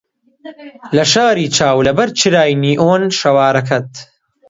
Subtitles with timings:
[0.95, 3.91] لە شاری چاو لەبەر چرای نیئۆن شەوارەکەت